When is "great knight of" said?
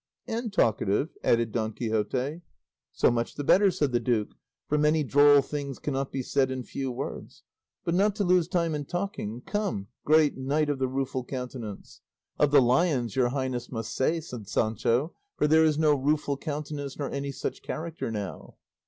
10.03-10.79